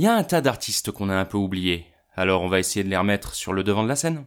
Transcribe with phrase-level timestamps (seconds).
[0.00, 1.84] Il y a un tas d'artistes qu'on a un peu oubliés,
[2.16, 4.24] alors on va essayer de les remettre sur le devant de la scène.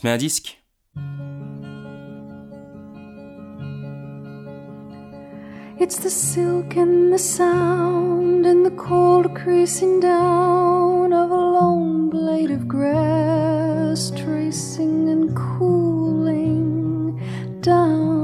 [0.00, 0.56] Se met un disque.
[5.78, 12.50] It's the silk and the sound and the cold creasing down of a long blade
[12.50, 17.18] of grass, tracing and cooling
[17.60, 18.19] down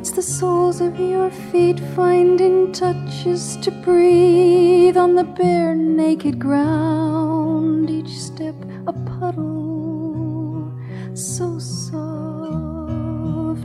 [0.00, 7.90] It's the soles of your feet finding touches to breathe on the bare naked ground,
[7.90, 8.54] each step
[8.86, 10.72] a puddle
[11.12, 12.00] so soft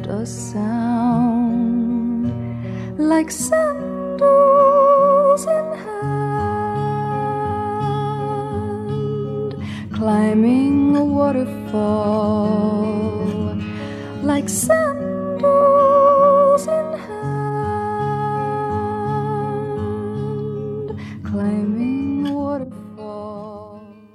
[0.08, 2.27] a sound.
[2.99, 4.25] Like sandals
[5.45, 7.16] in hand,
[9.94, 12.36] climbing a waterfall.
[14.22, 16.14] Like sandals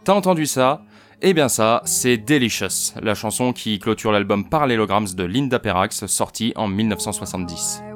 [0.05, 0.83] T'as entendu ça
[1.21, 6.53] Eh bien ça, c'est Delicious, la chanson qui clôture l'album Parallelograms de Linda Perrax, sorti
[6.57, 7.90] en 1970.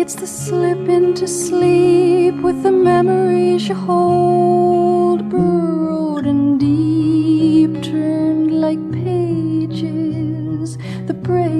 [0.00, 8.80] It's the slip into sleep with the memories you hold, burrowed and deep, turned like
[8.92, 11.50] pages that break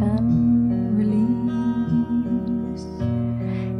[0.00, 2.86] and release.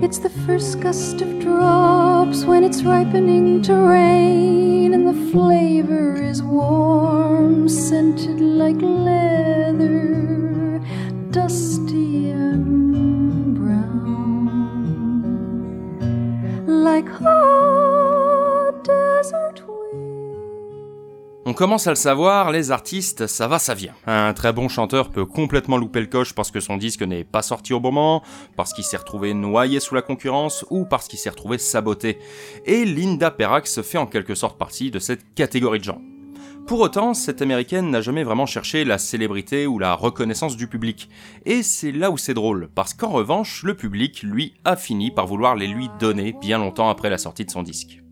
[0.04, 4.23] It's the first gust of drops when it's ripening to rain,
[21.54, 23.94] On commence à le savoir, les artistes, ça va, ça vient.
[24.09, 27.42] Un très bon chanteur peut complètement louper le coche parce que son disque n'est pas
[27.42, 28.25] sorti au bon moment,
[28.56, 32.19] parce qu'il s'est retrouvé noyé sous la concurrence ou parce qu'il s'est retrouvé saboté.
[32.66, 36.03] Et Linda Perrax fait en quelque sorte partie de cette catégorie de gens.
[36.66, 41.09] Pour autant, cette américaine n'a jamais vraiment cherché la célébrité ou la reconnaissance du public.
[41.47, 45.28] Et c'est là où c'est drôle, parce qu'en revanche, le public, lui, a fini par
[45.28, 48.03] vouloir les lui donner bien longtemps après la sortie de son disque.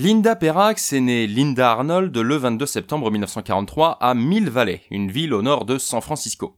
[0.00, 5.34] Linda Perrax est née Linda Arnold le 22 septembre 1943 à Mill Valley, une ville
[5.34, 6.56] au nord de San Francisco.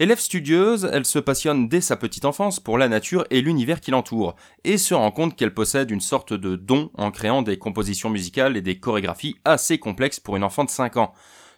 [0.00, 3.92] Élève studieuse, elle se passionne dès sa petite enfance pour la nature et l'univers qui
[3.92, 8.10] l'entoure, et se rend compte qu'elle possède une sorte de don en créant des compositions
[8.10, 11.14] musicales et des chorégraphies assez complexes pour une enfant de 5 ans.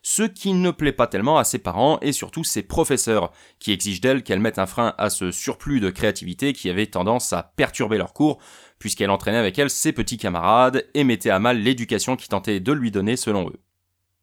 [0.09, 4.01] Ce qui ne plaît pas tellement à ses parents et surtout ses professeurs, qui exigent
[4.01, 7.99] d'elle qu'elle mette un frein à ce surplus de créativité qui avait tendance à perturber
[7.99, 8.39] leurs cours,
[8.79, 12.73] puisqu'elle entraînait avec elle ses petits camarades et mettait à mal l'éducation qui tentait de
[12.73, 13.61] lui donner selon eux.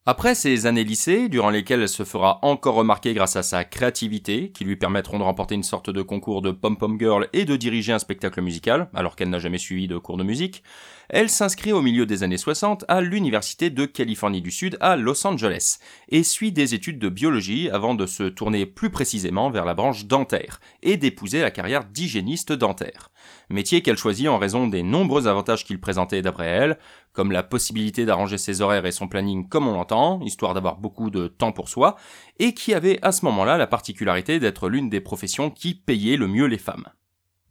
[0.06, 4.52] Après ces années lycée, durant lesquelles elle se fera encore remarquer grâce à sa créativité,
[4.52, 7.94] qui lui permettront de remporter une sorte de concours de pom-pom girl et de diriger
[7.94, 10.62] un spectacle musical, alors qu'elle n'a jamais suivi de cours de musique,
[11.08, 15.26] elle s'inscrit au milieu des années 60 à l'Université de Californie du Sud à Los
[15.26, 15.78] Angeles,
[16.10, 20.06] et suit des études de biologie avant de se tourner plus précisément vers la branche
[20.06, 23.13] dentaire, et d'épouser la carrière d'hygiéniste dentaire
[23.50, 26.78] métier qu'elle choisit en raison des nombreux avantages qu'il présentait d'après elle,
[27.12, 31.10] comme la possibilité d'arranger ses horaires et son planning comme on l'entend, histoire d'avoir beaucoup
[31.10, 31.96] de temps pour soi,
[32.40, 36.28] et qui avait à ce moment-là la particularité d'être l'une des professions qui payait le
[36.28, 36.88] mieux les femmes.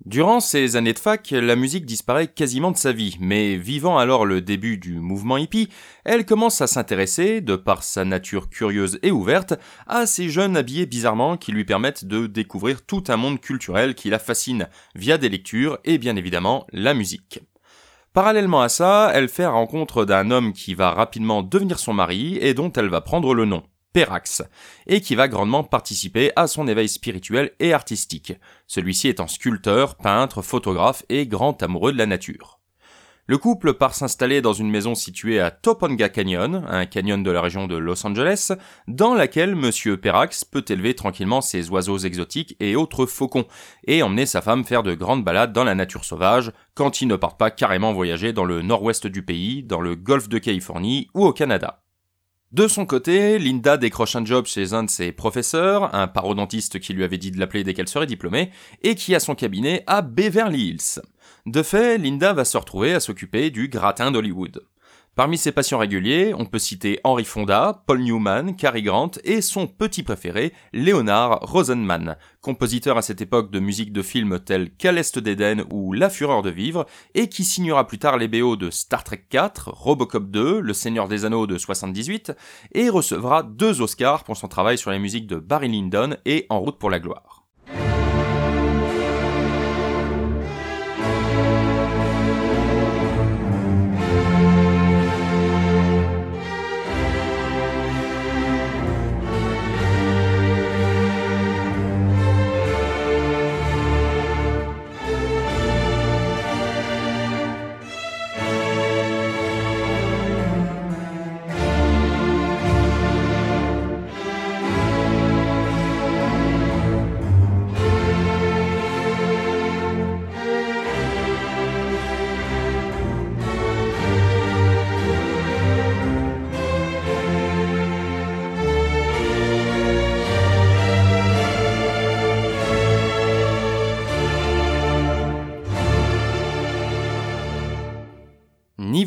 [0.04, 4.26] Durant ces années de fac, la musique disparaît quasiment de sa vie, mais vivant alors
[4.26, 5.69] le début du mouvement hippie,
[6.04, 9.54] elle commence à s'intéresser, de par sa nature curieuse et ouverte,
[9.87, 14.10] à ces jeunes habillés bizarrement qui lui permettent de découvrir tout un monde culturel qui
[14.10, 17.38] la fascine, via des lectures et bien évidemment la musique.
[18.12, 22.55] Parallèlement à ça, elle fait rencontre d'un homme qui va rapidement devenir son mari et
[22.55, 23.62] dont elle va prendre le nom.
[23.92, 24.42] Perrax,
[24.86, 28.34] et qui va grandement participer à son éveil spirituel et artistique,
[28.66, 32.60] celui-ci étant sculpteur, peintre, photographe et grand amoureux de la nature.
[33.26, 37.40] Le couple part s'installer dans une maison située à Topanga Canyon, un canyon de la
[37.40, 38.50] région de Los Angeles,
[38.88, 43.46] dans laquelle Monsieur Perrax peut élever tranquillement ses oiseaux exotiques et autres faucons,
[43.86, 47.14] et emmener sa femme faire de grandes balades dans la nature sauvage, quand ils ne
[47.14, 51.24] partent pas carrément voyager dans le nord-ouest du pays, dans le golfe de Californie ou
[51.24, 51.81] au Canada.
[52.52, 56.93] De son côté, Linda décroche un job chez un de ses professeurs, un parodontiste qui
[56.93, 58.50] lui avait dit de l'appeler dès qu'elle serait diplômée,
[58.82, 61.00] et qui a son cabinet à Beverly Hills.
[61.46, 64.66] De fait, Linda va se retrouver à s'occuper du gratin d'Hollywood.
[65.14, 69.66] Parmi ses patients réguliers, on peut citer Henry Fonda, Paul Newman, Cary Grant et son
[69.66, 75.18] petit préféré, Leonard Rosenman, compositeur à cette époque de musique de films tels Qu'à l'Est
[75.18, 79.04] d'Éden ou La Fureur de Vivre, et qui signera plus tard les BO de Star
[79.04, 82.32] Trek 4, Robocop 2, Le Seigneur des Anneaux de 78,
[82.72, 86.60] et recevra deux Oscars pour son travail sur les musiques de Barry Lyndon et En
[86.60, 87.41] route pour la gloire.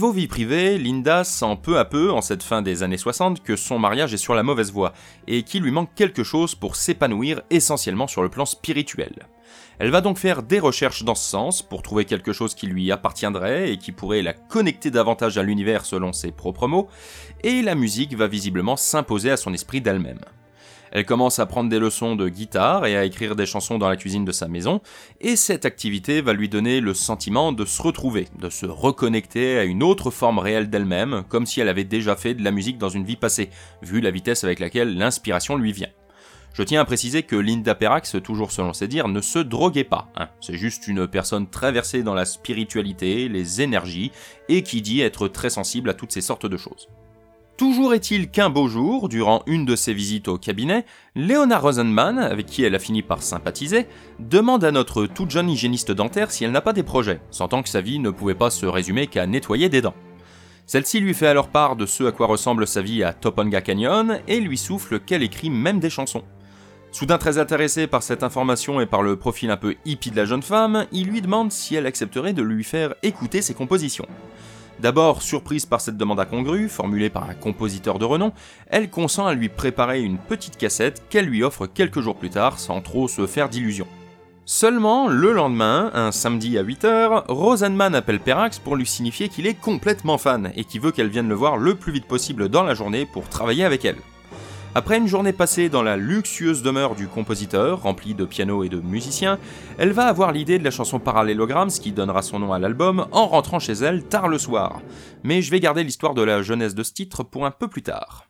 [0.05, 3.55] Niveau vie privée, Linda sent peu à peu, en cette fin des années 60, que
[3.55, 4.93] son mariage est sur la mauvaise voie,
[5.25, 9.25] et qu'il lui manque quelque chose pour s'épanouir essentiellement sur le plan spirituel.
[9.79, 12.91] Elle va donc faire des recherches dans ce sens pour trouver quelque chose qui lui
[12.91, 16.87] appartiendrait et qui pourrait la connecter davantage à l'univers selon ses propres mots,
[17.41, 20.21] et la musique va visiblement s'imposer à son esprit d'elle-même.
[20.91, 23.97] Elle commence à prendre des leçons de guitare et à écrire des chansons dans la
[23.97, 24.81] cuisine de sa maison,
[25.21, 29.63] et cette activité va lui donner le sentiment de se retrouver, de se reconnecter à
[29.63, 32.89] une autre forme réelle d'elle-même, comme si elle avait déjà fait de la musique dans
[32.89, 33.49] une vie passée,
[33.81, 35.89] vu la vitesse avec laquelle l'inspiration lui vient.
[36.55, 40.07] Je tiens à préciser que Linda Perrax, toujours selon ses dires, ne se droguait pas.
[40.15, 40.29] Hein.
[40.39, 44.13] C'est juste une personne très versée dans la spiritualité, les énergies,
[44.47, 46.88] et qui dit être très sensible à toutes ces sortes de choses.
[47.57, 50.85] Toujours est-il qu'un beau jour, durant une de ses visites au cabinet,
[51.15, 53.87] Leona Rosenman, avec qui elle a fini par sympathiser,
[54.19, 57.69] demande à notre toute jeune hygiéniste dentaire si elle n'a pas des projets, sentant que
[57.69, 59.93] sa vie ne pouvait pas se résumer qu'à nettoyer des dents.
[60.65, 64.19] Celle-ci lui fait alors part de ce à quoi ressemble sa vie à Topanga Canyon
[64.27, 66.23] et lui souffle qu'elle écrit même des chansons.
[66.91, 70.25] Soudain très intéressé par cette information et par le profil un peu hippie de la
[70.25, 74.07] jeune femme, il lui demande si elle accepterait de lui faire écouter ses compositions.
[74.80, 78.33] D'abord surprise par cette demande incongrue, formulée par un compositeur de renom,
[78.68, 82.60] elle consent à lui préparer une petite cassette qu'elle lui offre quelques jours plus tard
[82.60, 83.88] sans trop se faire d'illusions.
[84.48, 89.60] Seulement, le lendemain, un samedi à 8h, Rosenman appelle Perrax pour lui signifier qu'il est
[89.60, 92.75] complètement fan et qu'il veut qu'elle vienne le voir le plus vite possible dans la
[92.75, 93.98] journée pour travailler avec elle.
[94.77, 98.81] Après une journée passée dans la luxueuse demeure du compositeur, remplie de pianos et de
[98.81, 99.39] musiciens,
[99.77, 103.25] elle va avoir l'idée de la chanson Parallelograms qui donnera son nom à l'album en
[103.25, 104.81] rentrant chez elle tard le soir.
[105.24, 107.83] Mais je vais garder l'histoire de la jeunesse de ce titre pour un peu plus
[107.83, 108.27] tard.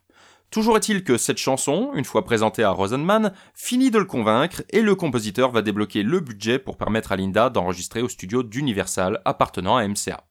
[0.52, 4.82] Toujours est-il que cette chanson, une fois présentée à Rosenman, finit de le convaincre et
[4.82, 9.78] le compositeur va débloquer le budget pour permettre à Linda d'enregistrer au studio d'Universal appartenant
[9.78, 10.22] à MCA.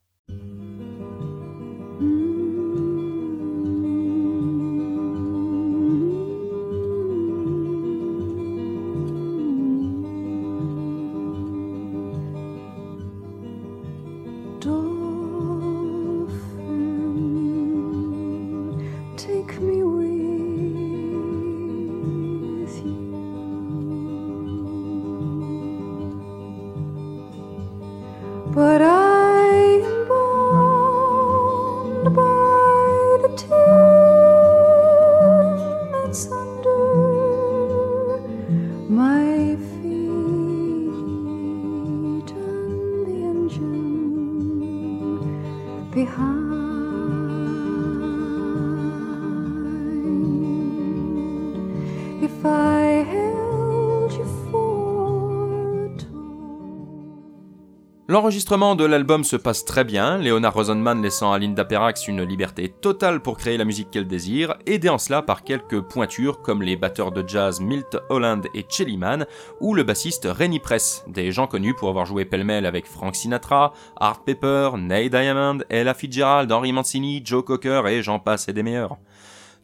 [58.16, 62.70] L'enregistrement de l'album se passe très bien, Leonard Rosenman laissant à Linda Perrax une liberté
[62.70, 66.78] totale pour créer la musique qu'elle désire, aidée en cela par quelques pointures comme les
[66.78, 69.26] batteurs de jazz Milt Holland et Chelly Mann,
[69.60, 73.74] ou le bassiste Rennie Press, des gens connus pour avoir joué pêle-mêle avec Frank Sinatra,
[74.00, 78.62] Art Pepper, Nate Diamond, Ella Fitzgerald, Henry Mancini, Joe Cocker et j'en passe et des
[78.62, 78.96] meilleurs.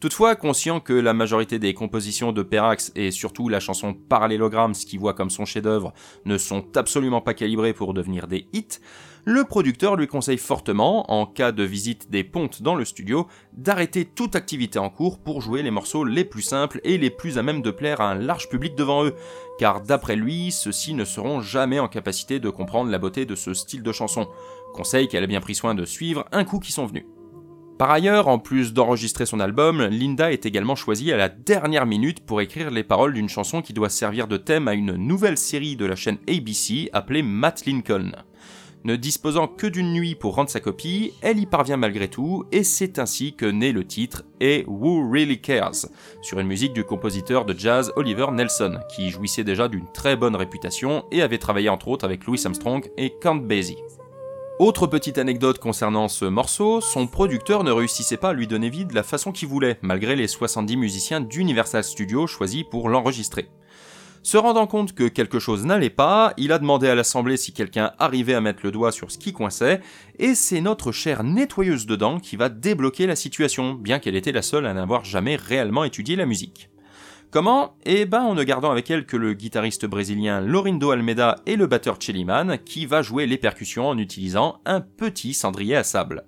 [0.03, 4.97] Toutefois, conscient que la majorité des compositions de Perrax et surtout la chanson Parallélograms qui
[4.97, 5.93] voit comme son chef-d'œuvre
[6.25, 8.81] ne sont absolument pas calibrées pour devenir des hits,
[9.25, 14.05] le producteur lui conseille fortement, en cas de visite des pontes dans le studio, d'arrêter
[14.05, 17.45] toute activité en cours pour jouer les morceaux les plus simples et les plus à
[17.45, 19.15] même de plaire à un large public devant eux,
[19.61, 23.55] car d'après lui, ceux-ci ne seront jamais en capacité de comprendre la beauté de ce
[23.55, 24.27] style de chanson.
[24.75, 27.05] Conseil qu'elle a bien pris soin de suivre un coup qui sont venus.
[27.79, 32.25] Par ailleurs, en plus d'enregistrer son album, Linda est également choisie à la dernière minute
[32.25, 35.77] pour écrire les paroles d'une chanson qui doit servir de thème à une nouvelle série
[35.77, 38.13] de la chaîne ABC appelée Matt Lincoln.
[38.85, 42.65] Ne disposant que d'une nuit pour rendre sa copie, elle y parvient malgré tout, et
[42.65, 45.87] c'est ainsi que naît le titre et Who Really Cares,
[46.21, 50.35] sur une musique du compositeur de jazz Oliver Nelson, qui jouissait déjà d'une très bonne
[50.35, 53.79] réputation et avait travaillé entre autres avec Louis Armstrong et Count Basie.
[54.63, 58.85] Autre petite anecdote concernant ce morceau, son producteur ne réussissait pas à lui donner vie
[58.85, 63.49] de la façon qu'il voulait, malgré les 70 musiciens d'Universal Studios choisis pour l'enregistrer.
[64.23, 67.91] Se rendant compte que quelque chose n'allait pas, il a demandé à l'assemblée si quelqu'un
[67.99, 69.81] arrivait à mettre le doigt sur ce qui coinçait,
[70.21, 74.31] et c'est notre chère nettoyeuse de dents qui va débloquer la situation, bien qu'elle était
[74.31, 76.71] la seule à n'avoir jamais réellement étudié la musique.
[77.33, 77.79] Comment?
[77.87, 81.67] Eh ben en ne gardant avec elle que le guitariste brésilien Lorindo Almeida et le
[81.67, 86.27] batteur Cheliman, qui va jouer les percussions en utilisant un petit cendrier à sable.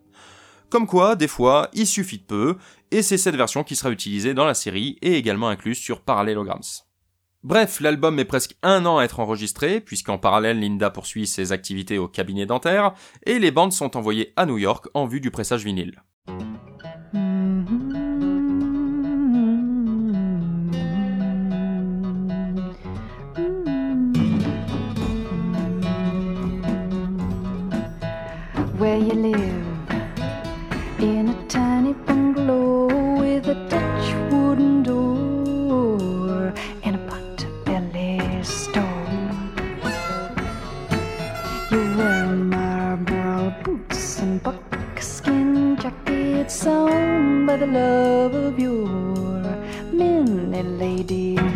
[0.71, 2.57] Comme quoi, des fois, il suffit de peu,
[2.91, 6.63] et c'est cette version qui sera utilisée dans la série et également incluse sur Parallelograms.
[7.43, 11.99] Bref, l'album met presque un an à être enregistré, puisqu'en parallèle Linda poursuit ses activités
[11.99, 12.95] au cabinet dentaire,
[13.27, 16.03] et les bandes sont envoyées à New York en vue du pressage vinyle.
[17.07, 18.04] where
[29.15, 29.67] you live
[30.99, 32.87] in a tiny bungalow
[33.21, 36.53] with a Dutch wooden door
[36.83, 39.09] and a pot-belly stove.
[41.71, 48.77] You wear Marlboro boots and buckskin jackets sewn by the love of your
[49.93, 51.54] many ladies'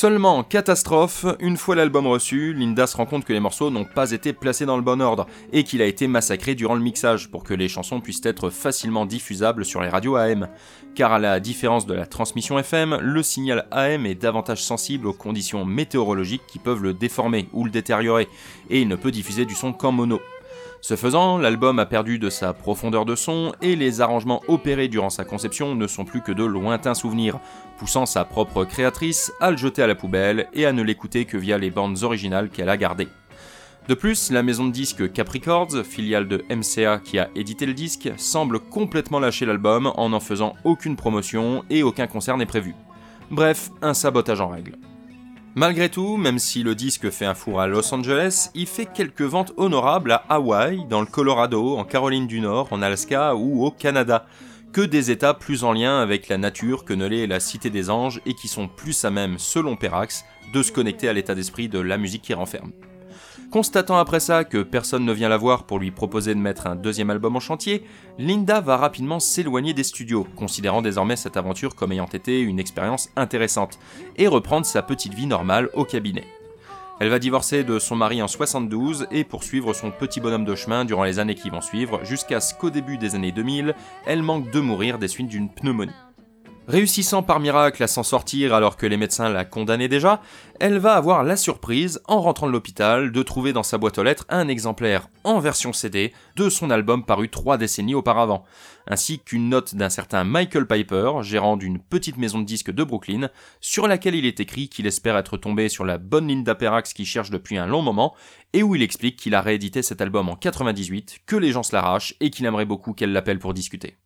[0.00, 4.12] Seulement, catastrophe, une fois l'album reçu, Linda se rend compte que les morceaux n'ont pas
[4.12, 7.44] été placés dans le bon ordre, et qu'il a été massacré durant le mixage, pour
[7.44, 10.48] que les chansons puissent être facilement diffusables sur les radios AM.
[10.94, 15.12] Car à la différence de la transmission FM, le signal AM est davantage sensible aux
[15.12, 18.26] conditions météorologiques qui peuvent le déformer ou le détériorer,
[18.70, 20.18] et il ne peut diffuser du son qu'en mono.
[20.82, 25.10] Ce faisant, l'album a perdu de sa profondeur de son et les arrangements opérés durant
[25.10, 27.38] sa conception ne sont plus que de lointains souvenirs,
[27.78, 31.36] poussant sa propre créatrice à le jeter à la poubelle et à ne l'écouter que
[31.36, 33.08] via les bandes originales qu'elle a gardées.
[33.88, 38.10] De plus, la maison de disques Capricords, filiale de MCA qui a édité le disque,
[38.16, 42.74] semble complètement lâcher l'album en n'en faisant aucune promotion et aucun concert n'est prévu.
[43.30, 44.76] Bref, un sabotage en règle.
[45.56, 49.22] Malgré tout, même si le disque fait un four à Los Angeles, il fait quelques
[49.22, 53.72] ventes honorables à Hawaï, dans le Colorado, en Caroline du Nord, en Alaska ou au
[53.72, 54.26] Canada,
[54.72, 57.90] que des états plus en lien avec la nature que ne l'est la Cité des
[57.90, 61.68] Anges et qui sont plus à même, selon Perrax, de se connecter à l'état d'esprit
[61.68, 62.70] de la musique qui renferme.
[63.50, 66.76] Constatant après ça que personne ne vient la voir pour lui proposer de mettre un
[66.76, 67.84] deuxième album en chantier,
[68.16, 73.10] Linda va rapidement s'éloigner des studios, considérant désormais cette aventure comme ayant été une expérience
[73.16, 73.80] intéressante,
[74.16, 76.28] et reprendre sa petite vie normale au cabinet.
[77.00, 80.84] Elle va divorcer de son mari en 72 et poursuivre son petit bonhomme de chemin
[80.84, 83.74] durant les années qui vont suivre, jusqu'à ce qu'au début des années 2000,
[84.06, 85.90] elle manque de mourir des suites d'une pneumonie.
[86.70, 90.22] Réussissant par miracle à s'en sortir alors que les médecins la condamnaient déjà,
[90.60, 94.04] elle va avoir la surprise, en rentrant de l'hôpital, de trouver dans sa boîte aux
[94.04, 98.44] lettres un exemplaire en version CD de son album paru trois décennies auparavant,
[98.86, 103.30] ainsi qu'une note d'un certain Michael Piper, gérant d'une petite maison de disques de Brooklyn,
[103.60, 107.04] sur laquelle il est écrit qu'il espère être tombé sur la bonne Linda Perrax qu'il
[107.04, 108.14] cherche depuis un long moment,
[108.52, 111.74] et où il explique qu'il a réédité cet album en 98, que les gens se
[111.74, 113.96] l'arrachent et qu'il aimerait beaucoup qu'elle l'appelle pour discuter.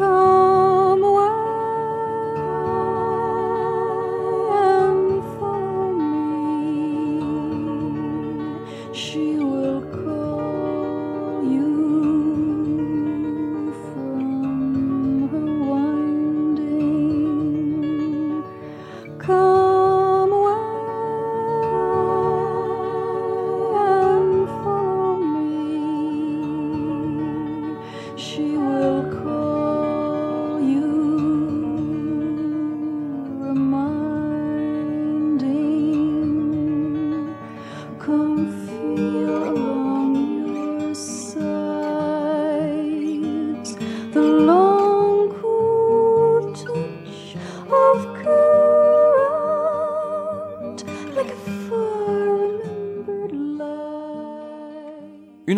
[0.00, 0.39] cross.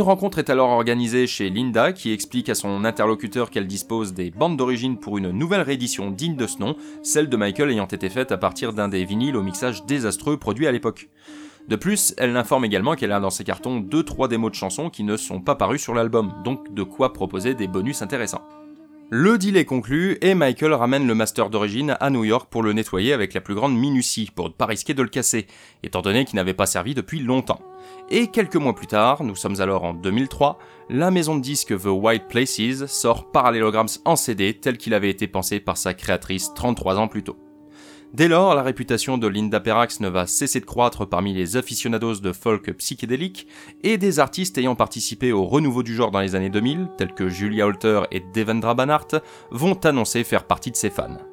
[0.03, 4.33] Une rencontre est alors organisée chez Linda qui explique à son interlocuteur qu'elle dispose des
[4.33, 8.11] bandes d'origine pour une nouvelle réédition digne de ce nom, celle de Michael ayant été
[8.11, 11.09] faite à partir d'un des vinyles au mixage désastreux produit à l'époque.
[11.69, 15.05] De plus, elle l'informe également qu'elle a dans ses cartons 2-3 démos de chansons qui
[15.05, 18.43] ne sont pas parues sur l'album, donc de quoi proposer des bonus intéressants.
[19.14, 22.73] Le deal est conclu et Michael ramène le master d'origine à New York pour le
[22.73, 25.49] nettoyer avec la plus grande minutie pour ne pas risquer de le casser,
[25.83, 27.61] étant donné qu'il n'avait pas servi depuis longtemps.
[28.09, 31.88] Et quelques mois plus tard, nous sommes alors en 2003, la maison de disques The
[31.88, 36.99] White Places sort Parallelograms en CD tel qu'il avait été pensé par sa créatrice 33
[36.99, 37.37] ans plus tôt.
[38.14, 42.16] Dès lors, la réputation de Linda Perrax ne va cesser de croître parmi les aficionados
[42.16, 43.47] de folk psychédélique
[43.83, 47.31] et des artistes ayant participé au renouveau du genre dans les années 2000, tels que
[47.31, 51.32] Julia Holter et Devendra Banhart, vont annoncer faire partie de ses fans.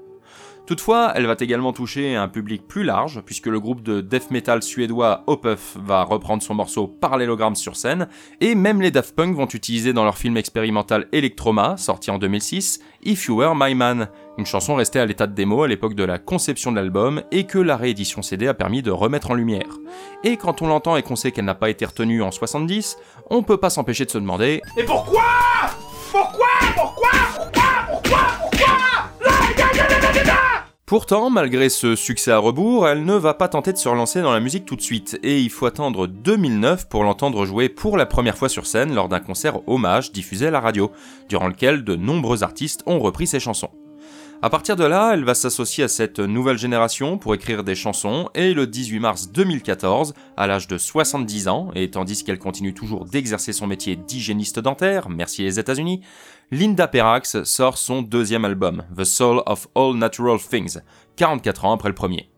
[0.70, 4.62] Toutefois, elle va également toucher un public plus large, puisque le groupe de death metal
[4.62, 8.08] suédois Opeth va reprendre son morceau Parallelogram sur scène,
[8.40, 12.82] et même les Daft Punk vont utiliser dans leur film expérimental Electroma, sorti en 2006,
[13.04, 16.04] If You Were My Man, une chanson restée à l'état de démo à l'époque de
[16.04, 19.80] la conception de l'album et que la réédition CD a permis de remettre en lumière.
[20.24, 22.96] Et quand on l'entend et qu'on sait qu'elle n'a pas été retenue en 70,
[23.32, 25.24] on peut pas s'empêcher de se demander Et pourquoi
[26.12, 28.70] Pourquoi Pourquoi Pourquoi Pourquoi Pourquoi
[30.26, 30.49] Là,
[30.90, 34.32] Pourtant, malgré ce succès à rebours, elle ne va pas tenter de se relancer dans
[34.32, 38.08] la musique tout de suite, et il faut attendre 2009 pour l'entendre jouer pour la
[38.08, 40.92] première fois sur scène lors d'un concert hommage diffusé à la radio,
[41.30, 43.70] durant lequel de nombreux artistes ont repris ses chansons.
[44.42, 48.30] À partir de là, elle va s'associer à cette nouvelle génération pour écrire des chansons
[48.36, 53.04] et le 18 mars 2014, à l'âge de 70 ans, et tandis qu'elle continue toujours
[53.04, 56.00] d'exercer son métier d'hygiéniste dentaire, merci les États-Unis,
[56.52, 60.80] Linda Perrax sort son deuxième album, The Soul of All Natural Things,
[61.18, 62.30] 44 ans après le premier.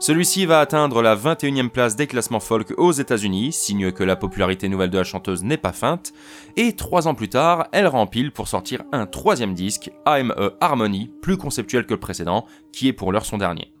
[0.00, 4.68] Celui-ci va atteindre la 21e place des classements folk aux États-Unis, signe que la popularité
[4.68, 6.12] nouvelle de la chanteuse n'est pas feinte,
[6.56, 11.36] et trois ans plus tard, elle rempile pour sortir un troisième disque, I'm Harmony, plus
[11.36, 13.72] conceptuel que le précédent, qui est pour l'heure son dernier.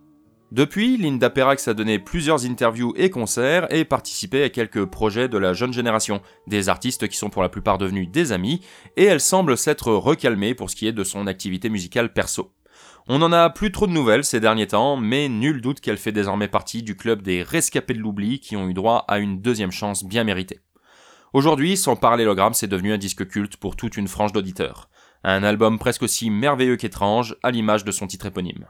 [0.50, 5.38] Depuis, Linda Perrax a donné plusieurs interviews et concerts et participé à quelques projets de
[5.38, 8.60] la jeune génération, des artistes qui sont pour la plupart devenus des amis,
[8.96, 12.50] et elle semble s'être recalmée pour ce qui est de son activité musicale perso.
[13.10, 16.12] On n'en a plus trop de nouvelles ces derniers temps, mais nul doute qu'elle fait
[16.12, 19.72] désormais partie du club des rescapés de l'oubli qui ont eu droit à une deuxième
[19.72, 20.60] chance bien méritée.
[21.32, 24.90] Aujourd'hui, son parallélogramme c'est devenu un disque culte pour toute une frange d'auditeurs.
[25.24, 28.66] Un album presque aussi merveilleux qu'étrange, à l'image de son titre éponyme.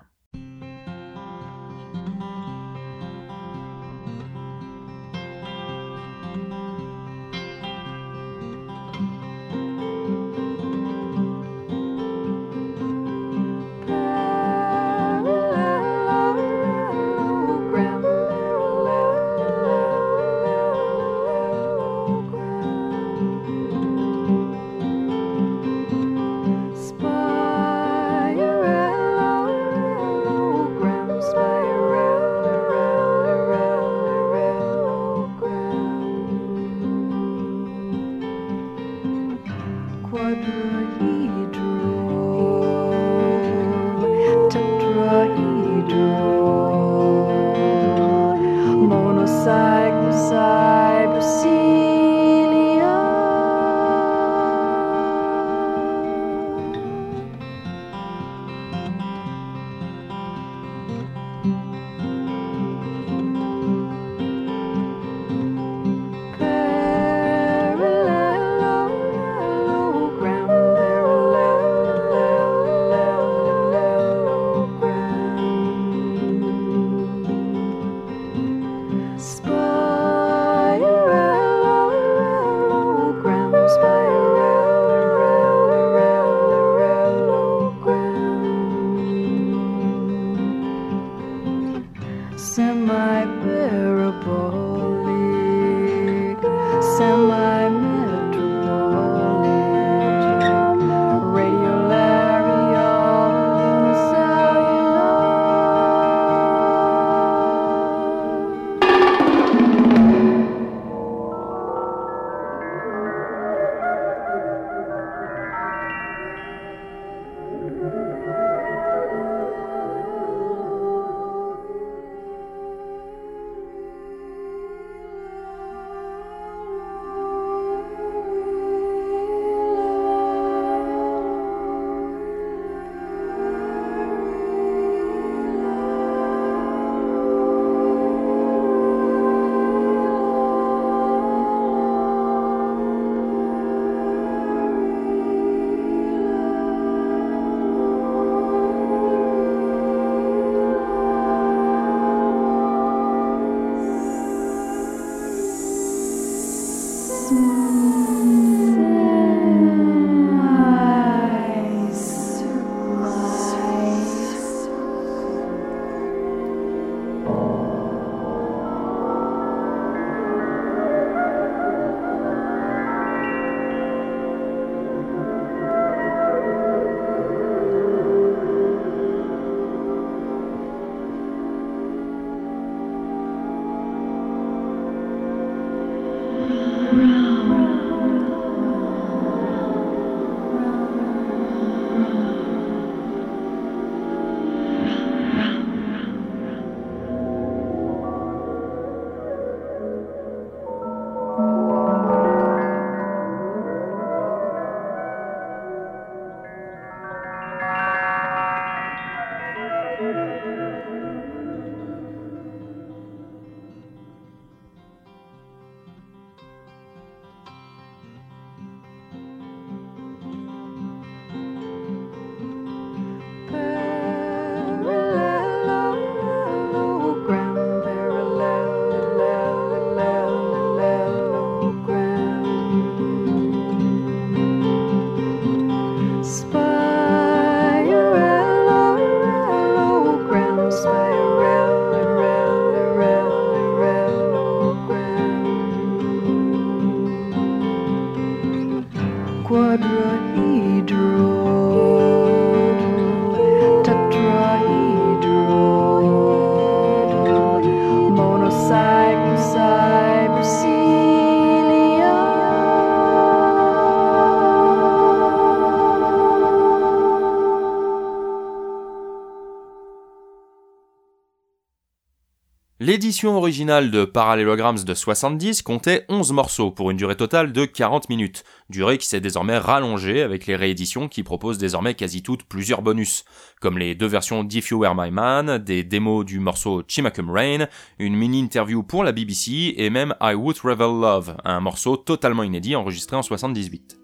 [272.89, 278.09] L'édition originale de Parallelograms de 70 comptait 11 morceaux pour une durée totale de 40
[278.09, 282.81] minutes, durée qui s'est désormais rallongée avec les rééditions qui proposent désormais quasi toutes plusieurs
[282.81, 283.27] bonus,
[283.61, 287.67] comme les deux versions d'If You Were My Man, des démos du morceau Chimacum Rain,
[287.99, 292.75] une mini-interview pour la BBC et même I Would Revel Love, un morceau totalement inédit
[292.75, 293.98] enregistré en 78.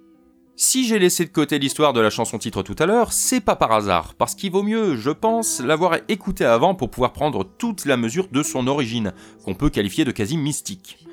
[0.57, 3.57] Si j'ai laissé de côté l'histoire de la chanson titre tout à l'heure, c'est pas
[3.57, 7.87] par hasard, parce qu'il vaut mieux, je pense, l'avoir écouté avant pour pouvoir prendre toute
[7.87, 9.13] la mesure de son origine,
[9.45, 11.05] qu'on peut qualifier de quasi mystique.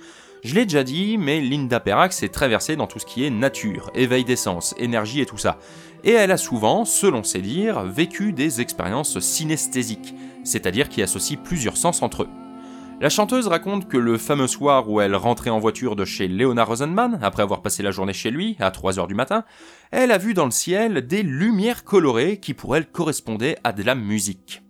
[0.43, 3.31] Je l'ai déjà dit, mais Linda Perrax est très versée dans tout ce qui est
[3.31, 5.57] nature, éveil d'essence, énergie et tout ça.
[6.03, 11.77] Et elle a souvent, selon ses dires, vécu des expériences synesthésiques, c'est-à-dire qui associent plusieurs
[11.77, 12.29] sens entre eux.
[13.01, 16.67] La chanteuse raconte que le fameux soir où elle rentrait en voiture de chez Leonard
[16.67, 19.43] Rosenman, après avoir passé la journée chez lui, à 3h du matin,
[19.89, 23.81] elle a vu dans le ciel des lumières colorées qui pour elle correspondaient à de
[23.81, 24.61] la musique.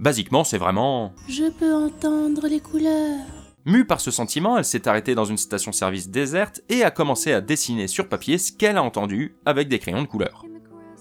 [0.00, 1.14] Basiquement, c'est vraiment...
[1.28, 3.20] Je peux entendre les couleurs.
[3.66, 7.40] Mue par ce sentiment, elle s'est arrêtée dans une station-service déserte et a commencé à
[7.40, 10.44] dessiner sur papier ce qu'elle a entendu avec des crayons de couleur.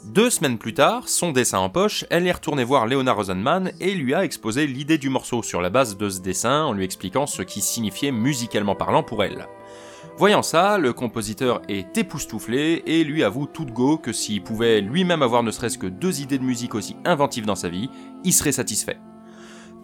[0.05, 3.95] Deux semaines plus tard, son dessin en poche, elle est retournée voir Leonard Rosenman et
[3.95, 7.25] lui a exposé l'idée du morceau sur la base de ce dessin en lui expliquant
[7.25, 9.47] ce qui signifiait musicalement parlant pour elle.
[10.17, 14.79] Voyant ça, le compositeur est époustouflé et lui avoue tout de go que s'il pouvait
[14.79, 17.89] lui-même avoir ne serait-ce que deux idées de musique aussi inventives dans sa vie,
[18.23, 18.99] il serait satisfait.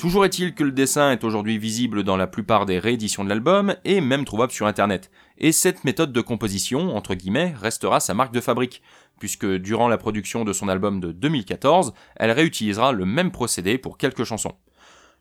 [0.02, 3.76] Toujours est-il que le dessin est aujourd'hui visible dans la plupart des rééditions de l'album
[3.86, 5.12] et même trouvable sur internet.
[5.38, 8.82] Et cette méthode de composition, entre guillemets, restera sa marque de fabrique,
[9.20, 14.00] puisque durant la production de son album de 2014, elle réutilisera le même procédé pour
[14.00, 14.56] quelques chansons.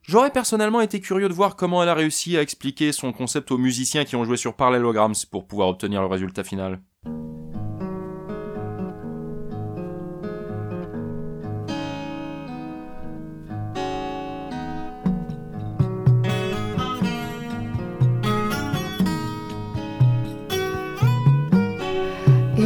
[0.01, 3.59] J'aurais personnellement été curieux de voir comment elle a réussi à expliquer son concept aux
[3.59, 6.81] musiciens qui ont joué sur Parallelograms pour pouvoir obtenir le résultat final.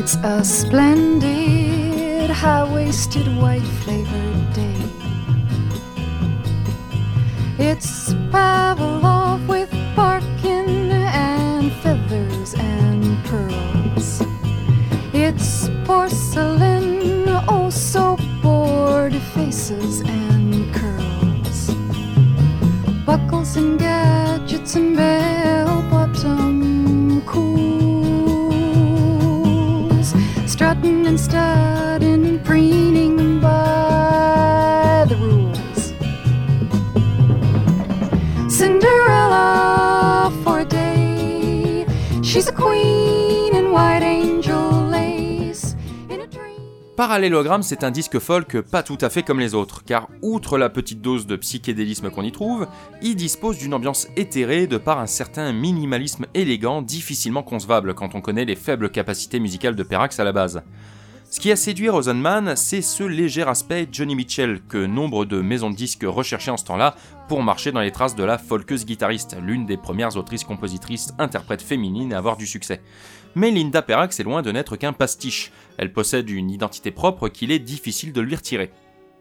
[0.04, 4.76] It's a splendid, high waisted, white flavored day.
[7.58, 14.20] It's Pavlov with barkin and feathers and pearls.
[15.14, 21.74] It's porcelain, oh so bored faces and curls.
[23.06, 25.73] Buckles and gadgets and bell
[30.74, 35.92] Strutting and studding and preening by the rules.
[38.52, 41.86] Cinderella for a day.
[42.22, 44.02] She's a queen in white
[46.96, 50.70] Parallélogramme, c'est un disque folk pas tout à fait comme les autres, car outre la
[50.70, 52.68] petite dose de psychédélisme qu'on y trouve,
[53.02, 58.20] il dispose d'une ambiance éthérée de par un certain minimalisme élégant difficilement concevable quand on
[58.20, 60.62] connaît les faibles capacités musicales de Perrax à la base.
[61.30, 65.70] Ce qui a séduit Rosenman, c'est ce léger aspect Johnny Mitchell que nombre de maisons
[65.70, 66.94] de disques recherchaient en ce temps-là
[67.28, 72.12] pour marcher dans les traces de la folkeuse guitariste, l'une des premières autrices-compositrices interprètes féminines
[72.12, 72.80] à avoir du succès.
[73.34, 75.50] Mais Linda Perrax est loin de n'être qu'un pastiche.
[75.76, 78.70] Elle possède une identité propre qu'il est difficile de lui retirer.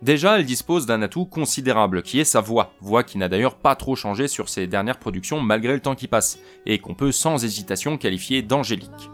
[0.04, 3.76] Déjà, elle dispose d'un atout considérable, qui est sa voix, voix qui n'a d'ailleurs pas
[3.76, 7.43] trop changé sur ses dernières productions malgré le temps qui passe, et qu'on peut sans
[7.43, 9.10] hésitation qualifier d'angélique.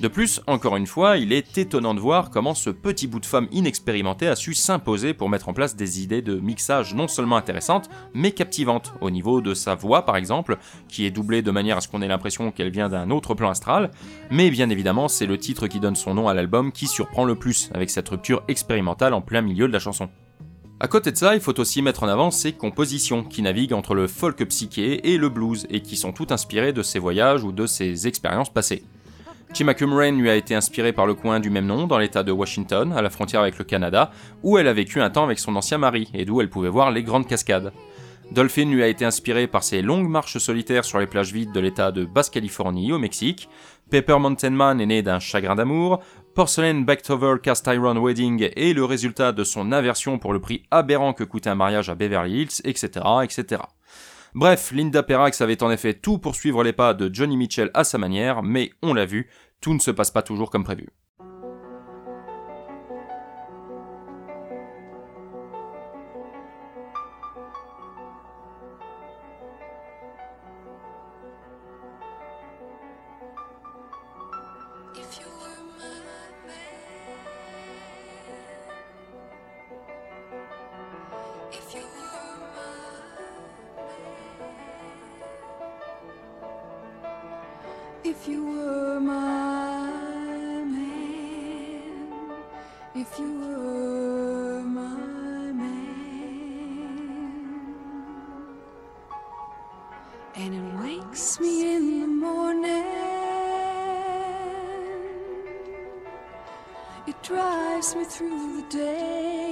[0.00, 3.26] De plus, encore une fois, il est étonnant de voir comment ce petit bout de
[3.26, 7.36] femme inexpérimenté a su s'imposer pour mettre en place des idées de mixage non seulement
[7.36, 11.76] intéressantes, mais captivantes, au niveau de sa voix par exemple, qui est doublée de manière
[11.76, 13.92] à ce qu'on ait l'impression qu'elle vient d'un autre plan astral,
[14.32, 17.36] mais bien évidemment c'est le titre qui donne son nom à l'album qui surprend le
[17.36, 20.08] plus, avec cette rupture expérimentale en plein milieu de la chanson.
[20.80, 23.94] À côté de ça, il faut aussi mettre en avant ses compositions, qui naviguent entre
[23.94, 27.52] le folk psyché et le blues, et qui sont toutes inspirées de ses voyages ou
[27.52, 28.82] de ses expériences passées.
[29.54, 32.32] Chimacum Rain lui a été inspirée par le coin du même nom dans l'état de
[32.32, 34.10] Washington, à la frontière avec le Canada,
[34.42, 36.90] où elle a vécu un temps avec son ancien mari, et d'où elle pouvait voir
[36.90, 37.72] les grandes cascades.
[38.32, 41.60] Dolphin lui a été inspiré par ses longues marches solitaires sur les plages vides de
[41.60, 43.48] l'état de Basse-Californie au Mexique.
[43.90, 46.00] Pepper Mountain Man est né d'un chagrin d'amour.
[46.34, 51.12] Porcelain Backtover Cast Iron Wedding est le résultat de son aversion pour le prix aberrant
[51.12, 53.62] que coûtait un mariage à Beverly Hills, etc., etc.
[54.34, 57.84] Bref, Linda Perrax avait en effet tout pour suivre les pas de Johnny Mitchell à
[57.84, 59.28] sa manière, mais on l'a vu,
[59.64, 60.90] tout ne se passe pas toujours comme prévu.
[88.06, 89.43] If you were my
[93.04, 96.04] if you were my man,
[100.36, 102.86] and it wakes me in the morning,
[107.06, 109.43] it drives me through the day.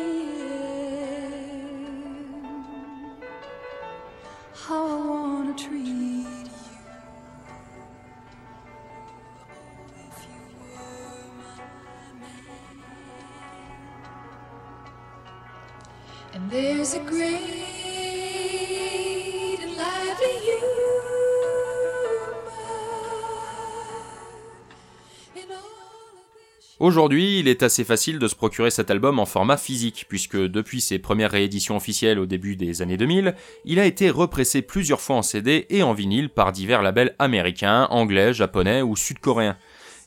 [26.83, 30.81] Aujourd'hui, il est assez facile de se procurer cet album en format physique, puisque depuis
[30.81, 35.15] ses premières rééditions officielles au début des années 2000, il a été repressé plusieurs fois
[35.15, 39.57] en CD et en vinyle par divers labels américains, anglais, japonais ou sud-coréens.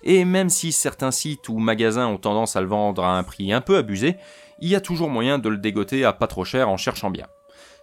[0.03, 3.53] Et même si certains sites ou magasins ont tendance à le vendre à un prix
[3.53, 4.17] un peu abusé,
[4.59, 7.27] il y a toujours moyen de le dégoter à pas trop cher en cherchant bien.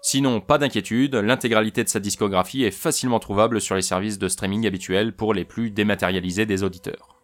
[0.05, 4.67] Sinon, pas d'inquiétude, l'intégralité de sa discographie est facilement trouvable sur les services de streaming
[4.67, 7.17] habituels pour les plus dématérialisés des auditeurs.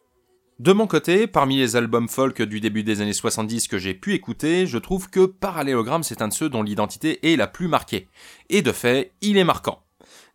[0.61, 4.15] De mon côté, parmi les albums folk du début des années 70 que j'ai pu
[4.15, 8.09] écouter, je trouve que Parallélogramme c'est un de ceux dont l'identité est la plus marquée.
[8.49, 9.85] Et de fait, il est marquant.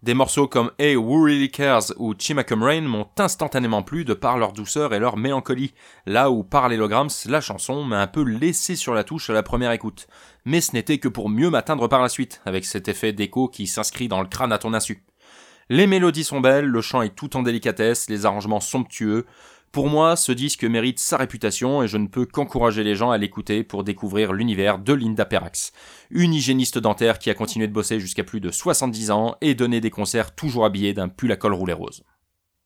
[0.03, 4.37] Des morceaux comme Hey Who Really Cares ou Chimacum Rain m'ont instantanément plu de par
[4.37, 5.73] leur douceur et leur mélancolie,
[6.05, 9.71] là où Parallelograms, la chanson, m'a un peu laissé sur la touche à la première
[9.71, 10.07] écoute.
[10.43, 13.65] Mais ce n'était que pour mieux m'atteindre par la suite, avec cet effet d'écho qui
[13.65, 15.05] s'inscrit dans le crâne à ton insu.
[15.69, 19.25] Les mélodies sont belles, le chant est tout en délicatesse, les arrangements somptueux.
[19.73, 23.17] Pour moi, ce disque mérite sa réputation et je ne peux qu'encourager les gens à
[23.17, 25.71] l'écouter pour découvrir l'univers de Linda Perrax.
[26.11, 29.81] Une hygiéniste dentaire qui a continué de bosser jusqu'à plus de 70 ans et donné
[29.81, 32.03] des concerts toujours habillés d'un pull à col roulé rose.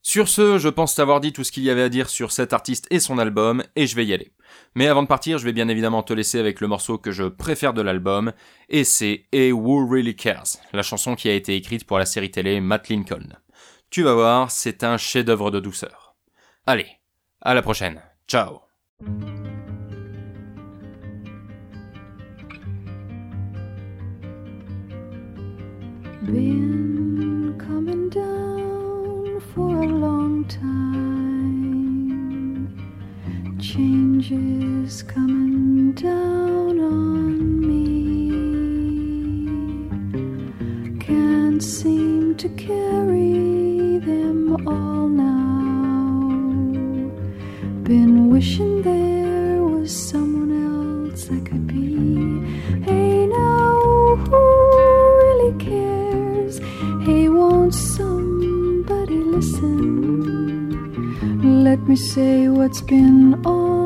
[0.02, 2.52] Sur ce, je pense avoir dit tout ce qu'il y avait à dire sur cet
[2.52, 4.34] artiste et son album, et je vais y aller.
[4.76, 7.24] Mais avant de partir, je vais bien évidemment te laisser avec le morceau que je
[7.24, 8.34] préfère de l'album,
[8.68, 12.32] et c'est A Who Really Cares, la chanson qui a été écrite pour la série
[12.32, 13.30] télé Matt Lincoln.
[13.92, 16.07] Tu vas voir, c'est un chef-d'œuvre de douceur.
[16.70, 17.00] Allez,
[17.42, 18.02] à la prochaine.
[18.28, 18.64] Ciao.
[26.26, 30.68] Been coming down for a long time.
[33.62, 38.28] Changes coming down on me.
[41.00, 44.37] Can't seem to carry them
[48.38, 51.90] wishing there was someone else I could be.
[52.88, 54.42] Hey, now who
[54.78, 56.60] really cares?
[57.06, 59.74] Hey, won't somebody listen?
[61.64, 63.77] Let me say what's been on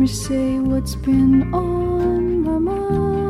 [0.00, 3.27] me say what's been on my mind.